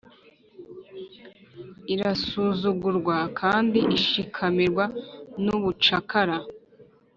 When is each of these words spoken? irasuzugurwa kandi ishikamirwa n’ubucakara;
irasuzugurwa 1.93 3.17
kandi 3.39 3.79
ishikamirwa 3.97 4.85
n’ubucakara; 5.43 6.37